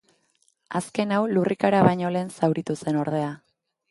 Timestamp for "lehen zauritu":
2.15-2.79